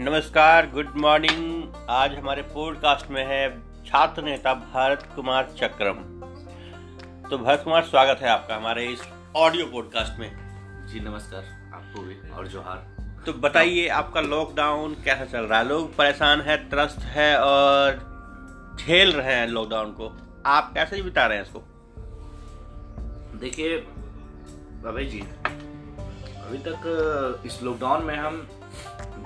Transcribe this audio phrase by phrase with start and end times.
[0.00, 3.40] नमस्कार good morning आज हमारे पॉडकास्ट में है
[3.86, 5.98] छात्र नेता भारत कुमार चक्रम।
[7.30, 9.02] तो भरत कुमार स्वागत है आपका हमारे इस
[9.36, 11.42] ऑडियो पॉडकास्ट में। जी नमस्कार
[11.74, 12.78] आपको भी और जोहार।
[13.26, 15.68] तो बताइए आपका लॉकडाउन कैसा चल रहा है?
[15.68, 20.12] लोग परेशान है त्रस्त है और झेल रहे हैं लॉकडाउन को।
[20.46, 21.62] आप कैसे बिता रहे हैं इसको?
[23.38, 23.76] देखिए
[24.86, 25.20] अभय जी
[26.40, 28.46] अभी तक इस लॉकडाउन में हम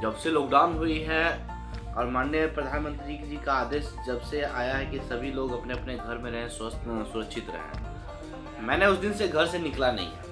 [0.04, 1.48] जब से लॉकडाउन हुई है
[1.96, 5.96] और माननीय प्रधानमंत्री जी का आदेश जब से आया है कि सभी लोग अपने अपने
[5.96, 6.77] घर में रहें स्वस्थ
[7.12, 10.22] सुरक्षित रहें मैंने उस दिन से घर से निकला नहीं है।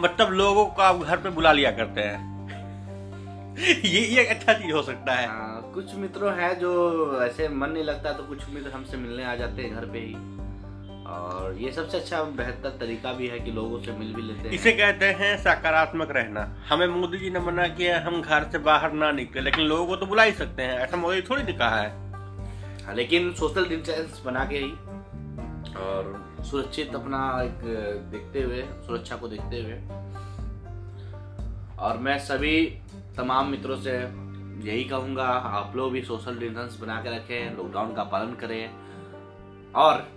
[0.00, 2.48] मतलब लोगों को आप घर पे बुला लिया करते हैं।
[3.84, 5.32] ये ये एक अच्छा चीज़ हो सकता है। आ,
[5.74, 9.62] कुछ मित्रों हैं जो ऐसे मन नहीं लगता तो कुछ मित्र हमसे मिलने आ जाते
[9.62, 10.14] हैं घर पे ही।
[11.10, 14.54] और ये सबसे अच्छा बेहतर तरीका भी है कि लोगों से मिल भी लेते हैं।
[14.54, 18.92] इसे कहते हैं सकारात्मक रहना। हमें मोदी जी ने मना किया हम घर से बाहर
[18.92, 21.80] ना निकले लेकिन लोगों को तो बुला ही सकते हैं ऐसा मोदी थोड़ी ने कहा
[21.80, 21.88] है।
[22.84, 24.70] हाँ, लेकिन सोशल डिस्टेंस बना के ही
[25.76, 27.64] और सुरक्षित अपना एक
[28.12, 29.78] देखते हुए सुरक्षा को देखते हुए।
[31.78, 32.64] और मैं सभी
[33.16, 33.92] तमाम मित्रों से
[34.68, 35.26] यही कहूँगा
[35.58, 38.70] आप लोग भी सोशल डिस्टेंस बना के रखें लॉकडाउन का पालन करें।
[39.74, 40.08] और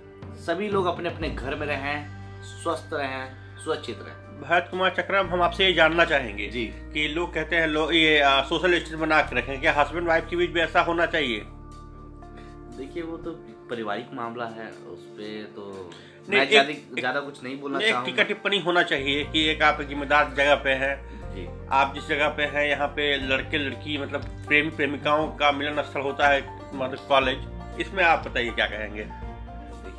[0.46, 2.06] सभी लोग अपने अपने घर में रहें
[2.44, 7.34] स्वस्थ रहें सुरक्षित रहें। भरत कुमार चक्रम हम आपसे ये जानना चाहेंगे जी। कि लोग
[7.34, 10.50] कहते हैं लोग ये आ, सोशल डिस्टेंस बना के रखें। क्या हस्बैंड वाइफ के बीच
[10.50, 11.40] भी ऐसा होना चाहिए?
[12.78, 13.32] देखिए वो तो
[13.70, 15.92] पारिवारिक मामला है उस पे तो
[16.30, 20.56] मैं ज़्यादा कुछ नहीं बोलना एक टीका टिप्पणी होना चाहिए कि एक आप जिम्मेदार जगह
[20.64, 20.96] पे हैं।
[21.36, 25.82] जी। आप जिस जगह पे हैं यहाँ पे लड़के लड़की मतलब प्रेमी प्रेमिकाओं का मिलन
[25.84, 26.42] स्थल होता है
[26.74, 29.08] मतलब कॉलेज इसमें आप बताइए क्या कहेंगे?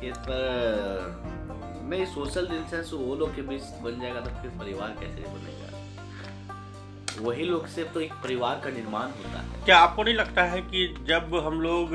[0.03, 5.29] इस पर नहीं सोशल डिस्टेंस वो लोग के बीच बन जाएगा तो फिर परिवार कैसे
[5.29, 5.63] बनेगा?
[7.21, 10.61] वही लोग से तो एक परिवार का निर्माण होता है। क्या आपको नहीं लगता है
[10.61, 11.93] कि जब हम लोग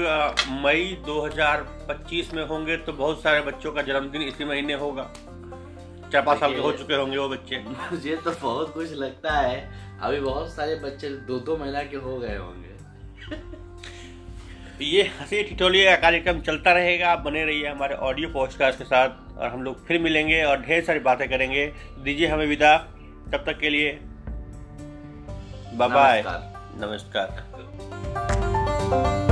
[0.64, 5.10] मई 2025 में होंगे तो बहुत सारे बच्चों का जन्मदिन इसी महीने होगा?
[6.12, 7.58] चार पाँच साल के हो चुके होंगे वो बच्चे।
[7.92, 12.19] मुझे तो बहुत कुछ लगता है। अभी बहुत सारे बच्चे दो दो महीना के हो
[12.19, 12.69] गए होंगे।
[14.82, 19.38] ये हँसी ठिठोली का कार्यक्रम चलता रहेगा आप बने रहिए हमारे ऑडियो पॉडकास्ट के साथ
[19.38, 21.66] और हम लोग फिर मिलेंगे और ढेर सारी बातें करेंगे।
[22.04, 22.76] दीजिए हमें विदा।
[23.32, 23.98] तब तक के लिए
[25.74, 29.29] बाय बाय नमस्कार। नमस्कार।